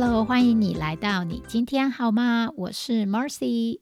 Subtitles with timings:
[0.00, 2.52] Hello，欢迎你来到你今天好吗？
[2.54, 3.80] 我是 Mercy，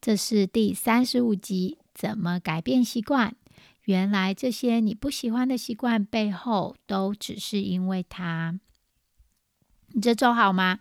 [0.00, 3.34] 这是第三十五集，怎么改变习惯？
[3.82, 8.60] 原来这些你不喜欢的习惯背后，都只是因为它。
[9.88, 10.78] 你这周好吗？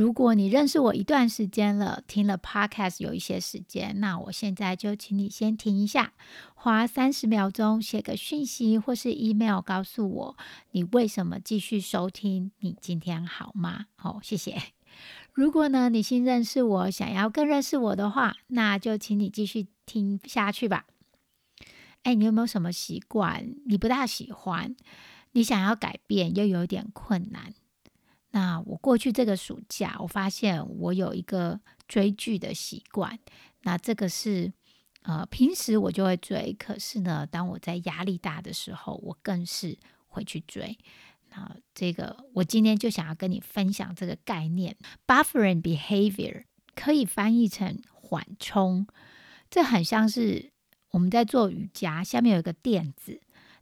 [0.00, 6.14] 如果你认识我一段时间了，听了 Podcast 有一些时间，那我现在就请你先停一下，
[6.54, 10.36] 花三十秒钟写个讯息或是 email 告诉我，
[10.70, 12.50] 你为什么继续收听？
[12.60, 13.88] 你今天好吗？
[13.94, 14.62] 好，谢谢。
[15.34, 20.86] 如果呢你新认识我，想要更认识我的话，那就请你继续听下去吧。
[22.04, 24.74] 哎，你有没有什么习惯你不大喜欢，
[25.32, 27.52] 你想要改变又有点困难？
[28.30, 33.18] 那我过去这个暑假，我发现我有一个追剧的习惯。
[33.62, 34.52] 那这个是
[35.02, 40.78] 呃平时我就会追，可是呢，当我在压力大的时候，我更是会去追。
[41.30, 48.86] 那这个我今天就想要跟你分享这个概念，buffering behavior 可以翻译成缓冲。
[49.48, 50.50] 这很像是。
[50.92, 53.20] 我们在做瑜伽，下面有一个垫子，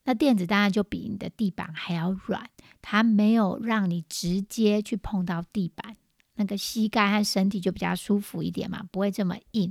[0.08, 2.48] 那垫子当然就比你的地板还要软，
[2.80, 5.98] 它没有让你直接去碰到地板，
[6.36, 9.70] 那个膝盖和身体就比较舒服一点嘛，不会这么硬。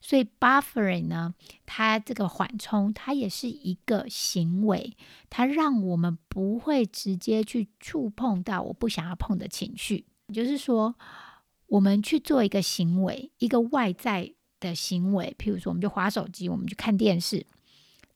[0.00, 1.32] 所以 buffering 呢，
[1.64, 4.96] 它这个缓冲，它也是一个行为，
[5.30, 10.96] 它让我们不会直接去触碰到我不想要碰的情绪，也就是说，
[11.68, 14.34] 我们去做一个行为，一个外在。
[14.60, 17.46] 的行为，譬如说，我们就划手机，我们去看电视，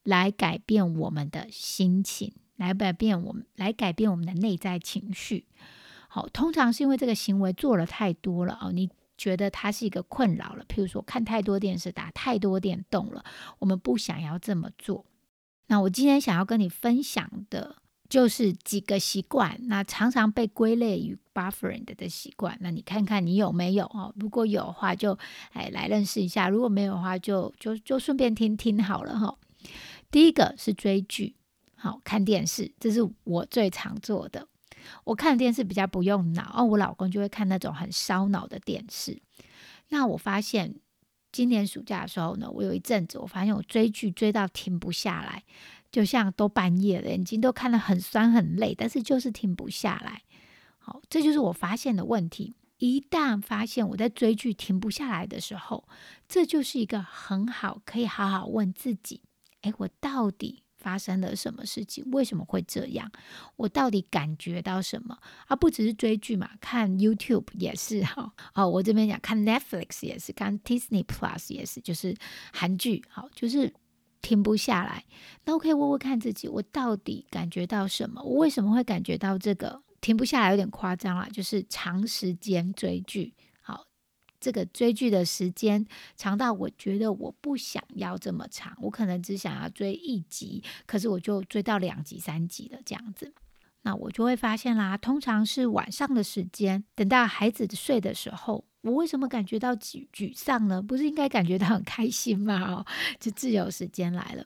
[0.04, 5.46] 来改变我们的心情，来改变我们，来改变我们的内在情绪。
[6.08, 10.64] 好，通常是因为这个行为做了太多了哦，你觉得它是一个困扰了。
[10.68, 13.24] 譬如说，看太多电视，打太多电动了，
[13.58, 15.06] 我们不想要这么做。
[15.66, 17.76] 那我今天想要跟你分享的。
[18.08, 22.58] 就是几个习惯，那常常被归类于 buffering 的习惯。
[22.60, 24.12] 那你看看你有没有哦？
[24.20, 25.18] 如果有的话，就
[25.52, 29.34] 哎来认识一下；如果没有的话，就就就顺便听听好了哈。
[30.12, 31.34] 第一个是追剧，
[31.74, 34.46] 好看电视，这是我最常做的。
[35.04, 39.20] 我看电视比较不用脑哦，我老公就会看那种很烧脑的电视。
[39.88, 40.76] 那我发现
[41.32, 45.42] 今年暑假的时候呢，我有一阵子我发现我追剧追到停不下来。
[45.90, 50.22] 就像都半夜了，眼睛都看得很酸很累，但是就是停不下来。
[50.78, 52.54] 好，这就是我发现的问题。
[52.78, 55.86] 一旦发现我在追剧停不下来的时候，
[56.26, 59.20] 这就是一个很好可以好好问自己：
[59.62, 62.04] 诶，我到底发生了什么事情？
[62.12, 63.10] 为什么会这样？
[63.56, 65.18] 我到底感觉到什么？
[65.48, 68.32] 而不只是追剧嘛，看 YouTube 也是哈。
[68.54, 72.16] 哦，我这边讲看 Netflix 也是，看 Disney Plus 也是，就是
[72.52, 73.04] 韩剧。
[73.08, 73.72] 好，就是。
[74.22, 75.04] 停不下来，
[75.44, 78.22] 那我可以问问看自己，我到底感觉到什么？
[78.22, 80.50] 我为什么会感觉到这个停不下来？
[80.50, 83.34] 有点夸张了，就是长时间追剧。
[84.42, 85.86] 这个追剧的时间
[86.16, 93.32] 长到我觉得我不想要这么长，我可能只想要追一集，可是我就追到两集、三集了这样子。
[93.82, 98.64] 那我就会发现啦，通常是晚上的时间，等到孩子睡的时候。
[98.82, 100.82] 我为什么感觉到沮沮丧呢？
[100.82, 102.72] 不是应该感觉到很开心吗？
[102.72, 102.86] 哦，
[103.20, 104.44] 就自由时间来了，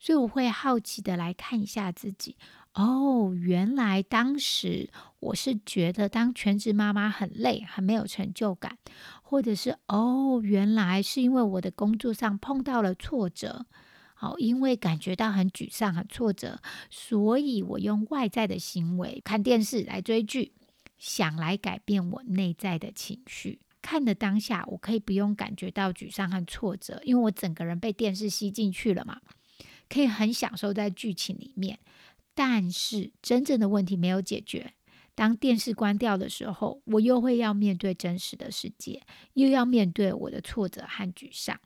[0.00, 2.34] 所以我会好奇的来看一下自己。
[2.72, 4.88] 哦，原来当时
[5.22, 8.76] 我是觉得当全职妈妈很累，很没有成就感，
[9.22, 13.66] 或者是哦，原来是因为我的工作上碰到了挫折，
[14.14, 20.52] 好，因为感觉到很沮丧、很挫折，所以我用外在的行为看电视来追剧。
[20.98, 29.20] 想来改变我内在的情绪，看的当下，我可以不用感觉到沮丧和挫折，因为我整个人被电视吸进去了嘛，
[29.88, 31.80] 可以很享受在剧情里面。
[32.34, 34.74] 但是真正的问题没有解决，
[35.14, 39.02] 当电视关掉的时候，我又会要面对真实的世界，
[39.34, 41.60] 又要面对我的挫折和沮丧。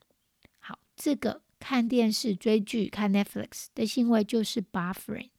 [0.59, 5.31] 好，这个看电视、追剧、看 Netflix 的行为就是 buffering。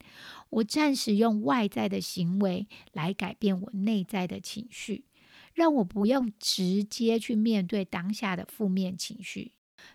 [0.50, 5.04] 我暂时用外在的行为来改变我内在的情绪，
[5.54, 9.52] 让我不用直接去面对当下的负面情绪。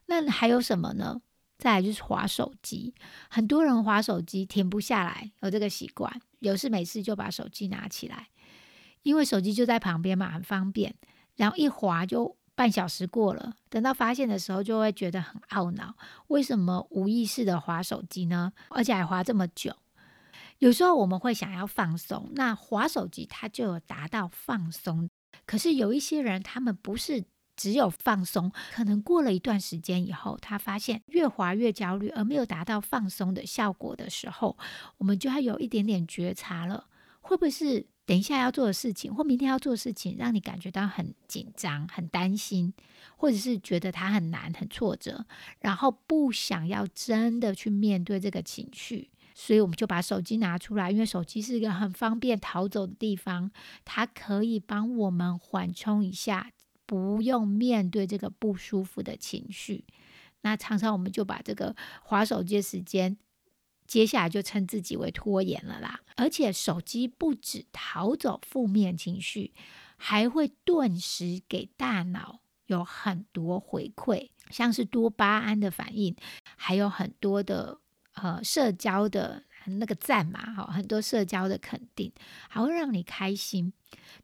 [0.07, 1.23] 那还有什么呢？
[1.63, 2.93] 再来就是划手机，
[3.31, 8.31] 很多人划手机停不下来，有这个习惯，有事没事就把手机拿起来，
[9.05, 10.93] 因为手机就在旁边嘛，很方便。
[11.37, 15.95] 然后一划就半小时过了，等到发现的时候，就会觉得很懊恼，
[16.27, 18.53] 为什么无意识的划手机呢？
[18.71, 19.73] 而且还划这么久。
[20.59, 25.09] 有时候我们会想要放松，那划手机它就有达到放松。
[25.47, 27.25] 可是有一些人，他们不是
[27.63, 34.59] 只有放松，可能过了一段时间以后，他发现越滑越焦虑，而没有达到放松的效果的时候，
[34.99, 36.89] 我们就要有一点点觉察了，
[37.21, 37.87] 会不会是？
[38.05, 42.75] 等一下要做的事情，或明天要做的事情，让你感觉到很紧张、很担心，
[43.17, 45.25] 或者是觉得它很难、很挫折，
[45.61, 53.53] 然后不想要真的去面对这个情绪，所以我们就把手机拿出来，因为手机是一个很方便逃走的地方，
[53.85, 56.51] 它可以帮我们缓冲一下，
[56.93, 59.87] 不用面对这个不舒服的情绪。
[60.43, 63.17] 那常常我们就把这个划手机的时间。
[63.87, 69.53] 接下来就称自己为拖延了啦，而且手机不止逃走负面情绪，
[69.97, 76.15] 还会顿时给大脑有很多回馈，像是多巴胺的反应，
[76.57, 77.79] 还有很多的
[78.15, 82.13] 呃社交的那个赞嘛，哈，很多社交的肯定，
[82.49, 83.73] 还会让你开心。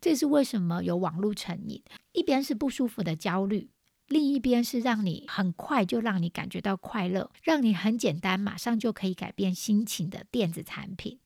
[0.00, 1.82] 这是为什么有网络成瘾，
[2.12, 3.70] 一边是不舒服的焦虑。
[4.06, 11.18] 另一边是让你很快就让你感觉到快乐，让你很简单马上就可以改变心情的电子产品。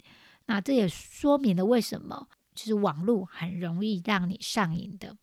[0.47, 2.27] 那这也说明了为什么
[2.57, 5.17] 就是网络很容易让你上瘾的。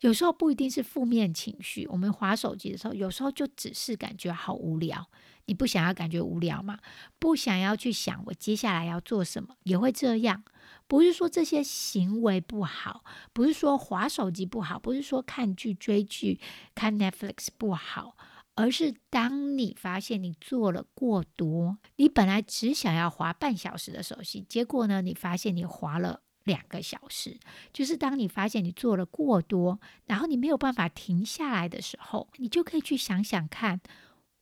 [0.00, 5.08] 有时候不一定是负面情绪，我们划手机的时候，有时候就只是感觉好无聊。
[5.48, 6.78] 你不想要感觉无聊吗？
[7.18, 10.44] 不想要去想我接下来要做什么，也会这样。
[10.86, 13.02] 不是说这些行为不好，
[13.32, 16.38] 不是说划手机不好，不是说看剧、追剧、
[16.74, 18.14] 看 Netflix 不好，
[18.56, 27.38] 而是当你发现你做了过多，你本来只想要划半小时的手机，结果呢，你发现你划了两个小时，
[27.72, 33.80] 就是当你发现你做了过多，然后你没有办法停下来的时候，你就可以去想想看，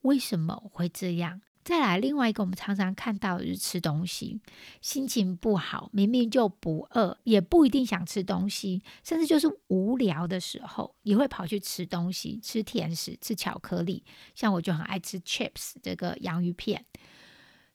[0.07, 1.43] 为什么会这样。
[1.63, 4.41] 再来另外一个，我们常常看到的是吃东西，
[4.81, 14.05] 心情不好，明明就不饿，也不一定想吃东西，甚至就是无聊的时候，也会跑去吃东西，吃甜食，吃巧克力。
[14.33, 16.85] 像我就很爱吃 chips 这个洋芋片，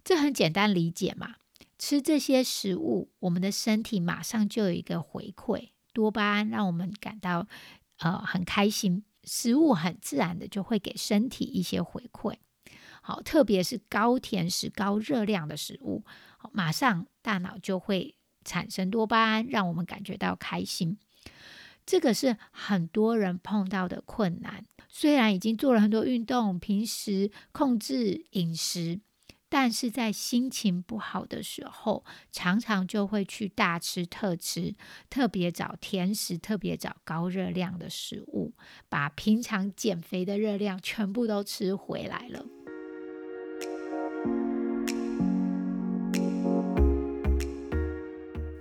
[0.06, 1.36] 这很简单理解嘛。
[1.78, 7.46] 吃这些食物，我们的身体马上就有一个回馈，多巴胺让我们感到
[7.98, 12.36] 呃很开心，食物很自然的就会给身体一些回馈。
[13.02, 16.04] 好，特别是高甜食、高热量的食物，
[16.38, 18.16] 好马上大脑就会
[18.46, 20.98] 产生多巴胺，让我们感觉到开心。
[21.84, 24.64] 这个是很多人碰到的困难。
[24.88, 29.02] 虽然已经做了很多运动，平时控制饮食，
[29.54, 34.74] 但是在心情不好的时候，常常就会去大吃特吃，
[35.10, 38.54] 特别找甜食，特别找高热量的食物，
[38.88, 42.46] 把平常减肥的热量全部都吃回来了。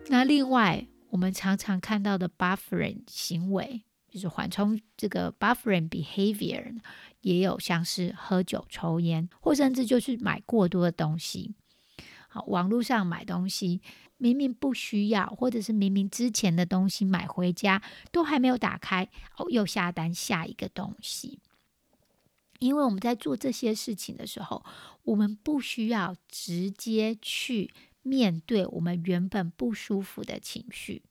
[0.09, 6.79] 那另外，我们常常看到的 buffering 行为，就是缓冲这个 buffering behavior，
[7.21, 11.55] 也有像是喝酒、抽烟，或甚至就是买过多的东西。
[12.29, 13.81] 好，网络上买东西，
[14.17, 21.39] 明明不需要，或者是明明之前的东西买回家都还没有打开，哦，又下单下一个东西。
[22.58, 24.65] 因为我们在做这些事情的时候，
[25.05, 27.70] 我们不需要直接去。
[28.03, 31.03] 面对我们原本不舒服的情绪，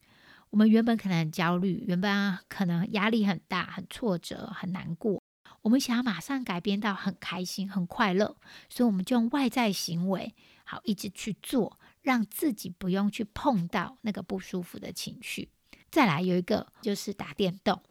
[0.49, 5.21] 我们原本可能很焦虑，原本可能压力很大、很挫折、很难过。
[5.61, 8.35] 我们想要马上改变到很开心、很快乐，
[8.69, 15.49] 所以我们就用外在行为，好一直去做，让自己不用去碰到那个不舒服的情绪。
[15.91, 17.81] 再来有一个就是打电动。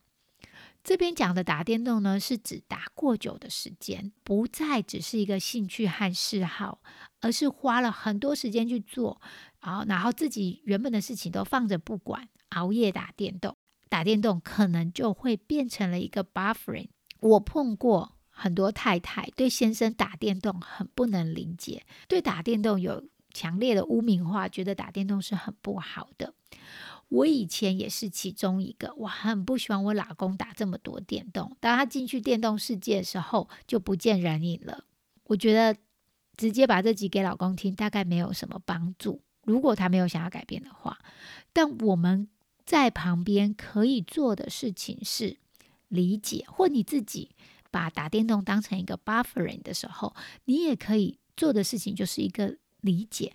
[0.82, 6.80] 这边讲的打电动呢，是指打过久的时间，不再只是一个兴趣和嗜好，
[7.20, 9.20] 而是花了很多时间去做，
[9.58, 13.56] 啊，然后自己原本的事情都放着不管，熬夜打电动，
[13.88, 16.88] 打电动可能就会变成了一个 buffering。
[17.20, 26.34] 我碰过很多太太对先生打电动很不能理解，对打电动有强烈的污名化，觉得打电动是很不好的。
[27.08, 31.56] 我以前也是其中一个，我很不喜欢我老公打这么多电动。
[31.58, 34.84] 当他进去电动世界的时候，就不见人影了。
[35.24, 35.74] 我觉得
[36.36, 39.22] 直接把这集给老公听，大概没有什么帮助。
[39.44, 40.98] 如果他没有想要改变的话，
[41.54, 42.28] 但我们
[42.68, 45.38] 在旁边可以做的事情是
[45.88, 47.30] 理解，或你自己
[47.70, 53.32] 把打电动当成一个 buffering 的时候，你也可以做的事情就是一个理解，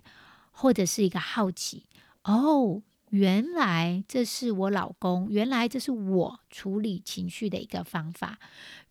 [0.52, 1.86] 或者是一个好奇。
[2.22, 2.82] 哦。
[3.10, 8.40] 原来这是我老公，原来这是我处理情绪的一个方法，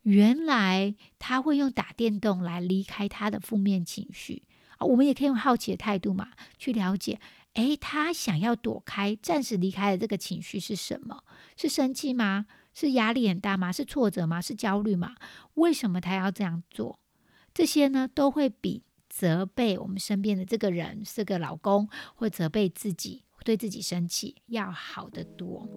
[0.00, 4.44] 原来他会用打电动来离开他的负面情绪
[4.78, 4.86] 啊。
[4.86, 7.20] 我们也可以用好奇的态度嘛，去了解，
[7.54, 11.22] 诶，他想要躲开、暂时离开的这个情绪是什么？
[11.56, 12.46] 是生气吗？
[12.72, 13.70] 是压力很大吗？
[13.70, 14.40] 是挫折吗？
[14.40, 15.14] 是焦虑吗？
[15.54, 16.98] 为什么他要这样做？
[17.52, 25.68] 这些呢，都会比责备我们身边的这个人，是个老公，或责备自己，对自己生气要好得多。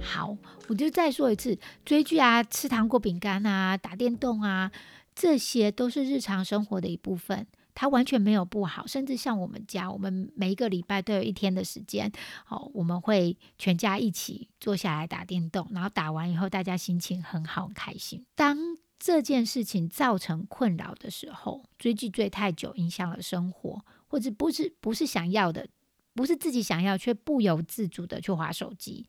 [0.00, 0.36] 好，
[0.68, 4.70] 我就再说一次，追剧啊，吃糖果、饼干啊，打电动啊，
[5.16, 7.44] 这些都是日常生活的一部分。
[7.78, 12.10] 它完全没有不好，甚至像我们家，我们每一个礼拜都有一天的时间，
[12.48, 18.24] 哦，我们会全家一起坐下来打电动，然后打完以后，大家心情很好，很开心。
[18.34, 18.56] 当
[18.98, 25.68] 这件事情造成困扰的时候，追剧追太久，影响了生活，或者不是不是想要的，
[26.14, 29.06] 不是自己想要却不由自主的去划手机。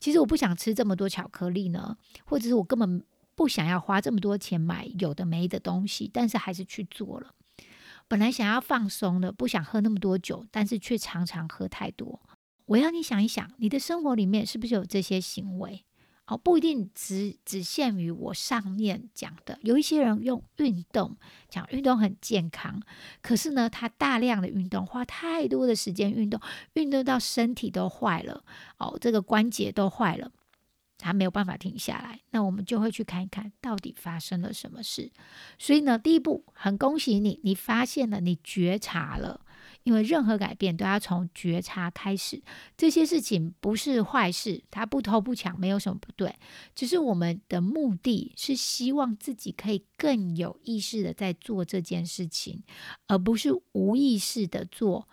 [0.00, 3.04] 其实我不想吃这么多巧克力呢，或者是我根本
[3.38, 7.36] 不想要花这么多钱买有的没的东西，但是还是去做了。
[8.08, 12.20] 本来想要放松的，不想喝那么多酒，但是却常常喝太多。
[12.66, 15.84] 我要你想一想，你的生活里面是不是有这些行为？
[16.26, 19.56] 哦，不一定只只限于我上面讲的。
[19.62, 21.16] 有一些人用运动
[21.48, 22.82] 讲运动很健康，
[23.22, 26.40] 可是呢，他大量的运动，花太多的时间运动，
[26.72, 28.42] 运动到身体都坏了，
[28.78, 30.32] 哦，这个关节都坏了。
[30.98, 35.10] 他没有办法停下来，那我们就会去看一看到底发生了什么事。
[35.58, 39.40] 所以呢，第一步很恭喜你，你发现了，你觉察了。
[39.84, 42.42] 因为任何改变都要从觉察开始。
[42.76, 46.34] 这些事情不是坏事，他不偷不抢，没有什么不对。
[46.74, 52.62] 只是我们的目的是希望自己可以更有意识的在做这件事情，
[53.06, 55.08] 而不是无意识的做。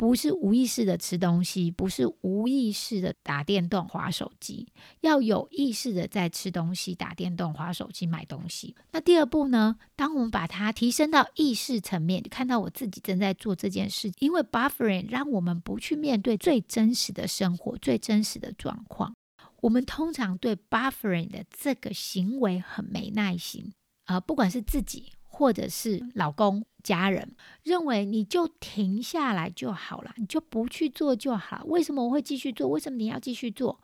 [0.00, 4.66] 不是无意识的吃东西，不是无意识的打电动、划手机，
[5.02, 8.74] 要有意识的在吃东西、打电动、划手机、买东西。
[8.92, 9.76] 那第二步呢？
[9.96, 19.14] 当我们把它提升到意识层面，看到我自己正在做这件事，因为 buffering 让我们不去面对最真实的生活、最真实的状况。
[19.60, 23.70] 我们通常对 buffering 的这个行为很没耐心
[24.06, 25.12] 啊，不管是自己。
[25.40, 31.62] 或者是老公、家人认为你就停下来就好了，你就不去做就好。
[31.64, 32.68] 为什么我会继续做？
[32.68, 33.80] 为什么你要继续做？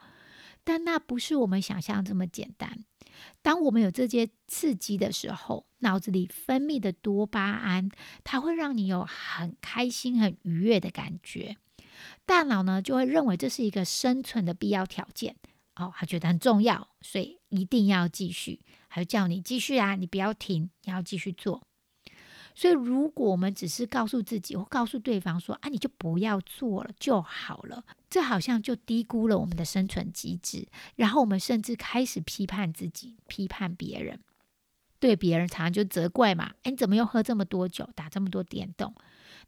[0.65, 2.85] 但那不是我们想象这么简单。
[3.41, 7.89] 当我们有这些刺激的时候，脑子里分泌的多巴胺，
[8.23, 11.57] 它会让你有很开心、很愉悦的感觉。
[12.27, 15.37] 大脑呢就会认为这是一个生存的必要条件，
[15.77, 18.61] 哦，他觉得很重要，所以一定要继续。
[18.89, 21.63] 还叫你继续啊，你不要停，你要继续做。
[22.55, 30.67] 所以，如果我们只是告诉自己或告诉对方说啊，你就不要做了就好了，这好像就低估了我们的生存机制。
[30.95, 34.19] 然后，我们甚至开始批判自己、批判别人，
[34.99, 36.55] 对别人常常就责怪嘛。
[36.63, 38.95] 哎，你怎么又喝这么多酒，打这么多电动？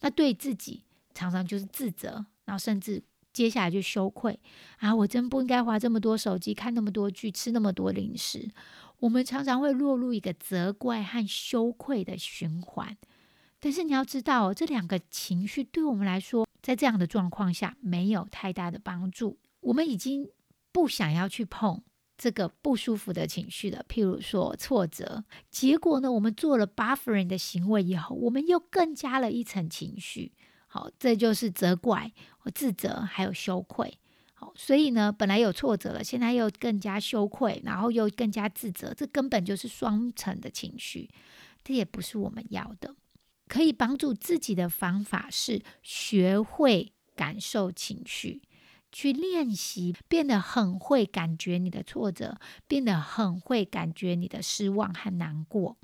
[0.01, 3.03] 那对自己常常就是自责，然后甚至
[3.39, 4.37] 接下来就羞愧
[4.79, 8.51] 啊，我真不应该花这么多手机、看那么多剧、吃那么多零食。
[8.99, 12.97] 我们常常会落入一个责怪和羞愧的循环，
[13.61, 19.39] 但是你要知道，这两个情绪对我们来说，在这样的状况下没有太大的帮助。
[19.61, 20.29] 我们已经
[20.73, 21.81] 不想要去碰
[22.17, 25.23] 这个不舒服的情绪了，譬如说挫折。
[25.49, 30.33] 结果呢，我们做了 buffering 的行为以后，我们又更加了一层情绪。
[30.69, 32.13] 好，这就是责怪、
[32.55, 33.99] 自责还有羞愧。
[34.35, 41.11] 好，所以呢，本来有挫折了，现在又更加羞愧，然后又更加自责，这根本就是双层的情绪，
[41.65, 42.95] 这也不是我们要的。
[43.49, 48.43] 可以帮助自己的方法是学会感受情绪，
[48.93, 55.79] 去练习变得很会感觉你的挫折，变得很会感觉你的失望和难过。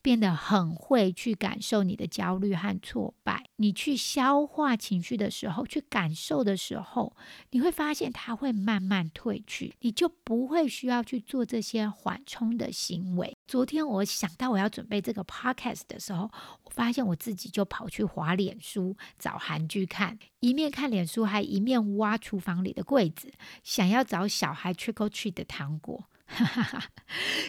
[0.00, 7.16] 变得很会去感受你的焦虑和挫败，你去消化情绪的时候，去感受的时候，
[7.50, 13.36] 你会发现它会慢慢退去，你就不会需要去做这些缓冲的行为。
[13.46, 16.30] 昨天我想到我要准备这个 podcast 的时候，
[16.64, 26.08] 我发现我自己就跑去滑脸书找韩剧看，一面看脸书，还一面挖厨房里的柜子，想要找小孩 trick or treat 的糖果。
[26.32, 26.88] 哈哈哈，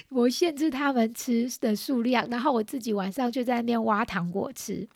[0.09, 4.87] 我限制他们吃的数量，然后我自己晚上就在那边挖糖果吃。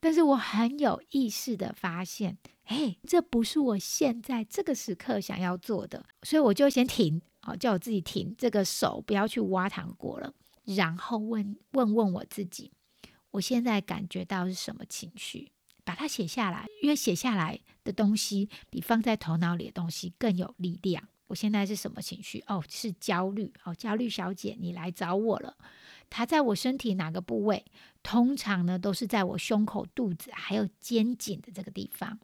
[0.00, 10.32] 但是我很有意识的发现，哎，这不是我现在这个时刻想要做的，所以我就先停，好，叫我自己停这个手，不要去挖糖果了。
[10.64, 12.72] 然后问问问我自己，
[13.32, 15.50] 我现在感觉到是什么情绪，
[15.84, 21.08] 把它写下来，因为写下来的东西比放在头脑里的东西更有力量。
[21.28, 22.42] 我现在是什么情绪？
[22.48, 23.52] 哦，是焦虑。
[23.64, 25.56] 哦，焦虑小姐，你来找我了。
[26.10, 27.64] 它在我身体哪个部位？
[28.02, 32.18] 通常呢，都是在我胸口、肚子还有肩颈的这个地方。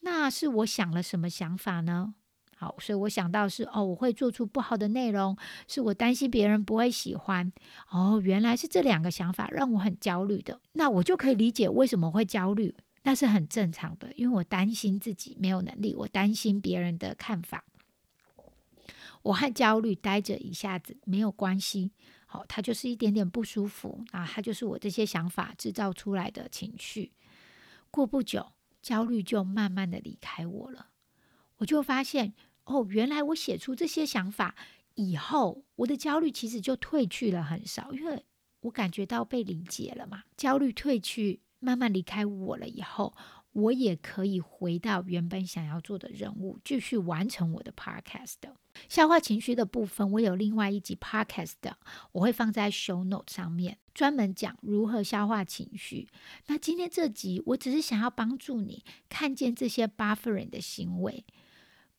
[0.00, 2.14] 那是我想了什么想法呢？
[2.56, 7.52] 好，所以我想到是哦，我会做出不好的内容，是我担心别人不会喜欢。
[7.90, 10.60] 哦，原来是这两个想法让我很焦虑的。
[10.72, 17.64] 那我就可以理解为什么会焦虑，那是很正常的，因为我担心自己没有能力，我担心别人的看法。
[19.24, 21.92] 我和焦虑待着一下子没有关系，
[22.26, 27.12] 好，它就是一点点不舒服啊，它就是我这些想法制造出来的情绪。
[27.90, 28.52] 过不久，
[28.82, 30.88] 焦虑就慢慢的离开我了，
[31.56, 34.54] 我就发现哦，原来我写出这些想法
[34.94, 38.26] 以后，我的焦虑其实就退去了很少，因为
[38.60, 43.14] 我感觉到被理解了嘛，焦虑退去，慢慢离开我了以后。
[43.54, 48.34] 我也可以回到原本想要做的任务，继续完成我的 podcast。
[48.88, 51.52] 消化情绪的部分，我有另外一集 podcast，
[52.10, 56.08] 我会放在 show note 上面，专门讲如何消化情绪。
[56.46, 61.24] 那今天这集，我只是想要帮助你看见这些 buffering 的行为，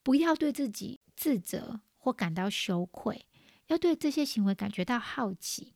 [0.03, 3.25] 不要对自己自责或感到羞愧，
[3.67, 5.74] 要对这些行为感觉到好奇。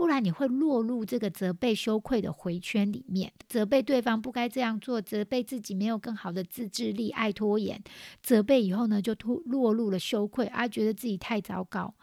[0.00, 7.84] 不然你会落入这个责备、羞愧的回圈里面，责备对方不该这样做，责备自己没有更好的自制力、爱拖延，
[8.22, 11.94] 责备以后呢，就突落入了羞愧，而觉得自己太糟糕，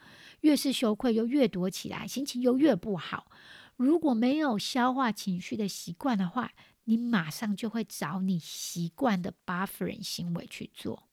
[0.41, 3.31] 越是羞愧又越躲起来，心情又越不好。
[3.77, 6.51] 如果没有消化情绪的习惯的话，
[6.83, 11.09] 你马上就会找你习惯的 buffering 行为去做。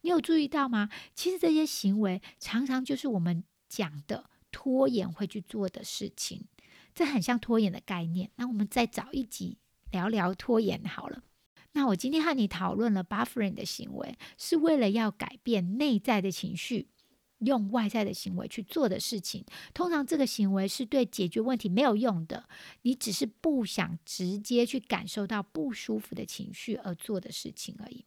[0.00, 0.88] 你有注意到吗？
[1.14, 4.24] 其实这些行为常常就是我们讲的。
[4.54, 6.44] 拖延会去做的事情，
[6.94, 8.30] 这很像拖延的概念。
[8.36, 9.58] 那我们再找一集
[9.90, 11.24] 聊聊拖延好了。
[11.72, 16.86] 那我今天和你讨论了 buffering 的行为，是为了要改变内在的情绪，
[17.38, 19.44] 用外在的行为去做的事情。
[19.74, 22.48] 通常这个行为是对解决问题没有用的，
[22.82, 28.04] 你只是不想直接去感受到不舒服的情绪而做的事情而已。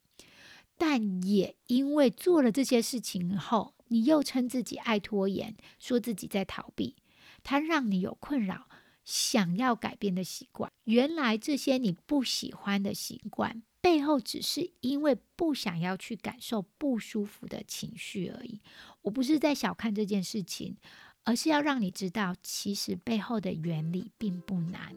[0.78, 6.96] 但也因为做了这些事情后，你又称自己爱拖延，说自己在逃避，
[7.44, 8.68] 它让你有困扰，
[9.04, 10.72] 想要改变的习惯。
[10.84, 18.60] 原来这些你不喜欢的习惯背后，只是因为不想要去感受不舒服的情绪而已。
[19.04, 20.76] 我不是在小看这件事情，
[21.24, 24.94] 而是要让你知道，其实背后的原理并不难，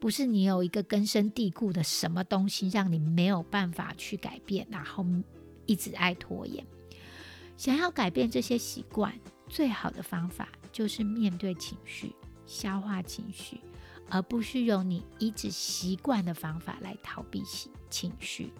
[0.00, 5.06] 不是你有一个根深蒂固的什么东西让你没有办法去改变，然后
[5.66, 6.66] 一直爱拖延。
[7.60, 9.12] 想要改变这些习惯，
[9.46, 12.10] 最好的方法就是面对情绪、
[12.46, 13.60] 消化情绪，
[14.08, 18.50] 而不是用你一直习惯的方法来逃避情情绪。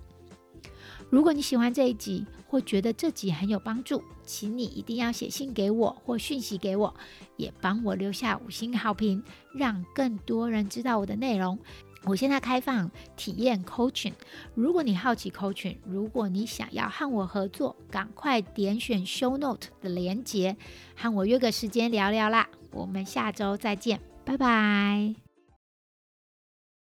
[1.08, 6.94] 如果你喜欢这一集，或觉得这集很有帮助，请你一定要写信给我或讯息给我，
[7.38, 11.58] 也帮我留下五星好评，让更多人知道我的内容。
[12.04, 14.14] 我现在开放体验 coaching，
[14.54, 20.56] 如果你好奇 coaching，如果你想要和我合作，赶快点选 show note 的连接，
[20.96, 22.48] 和我约个时间聊聊啦。
[22.72, 25.29] 我们下周再见，拜拜。